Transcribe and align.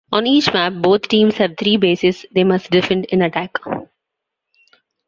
On 0.11 0.25
each 0.25 0.51
map, 0.51 0.73
both 0.81 1.07
teams 1.07 1.37
have 1.37 1.53
three 1.59 1.77
bases 1.77 2.25
they 2.33 2.43
must 2.43 2.71
defend 2.71 3.05
and 3.11 3.21
attack. 3.21 3.57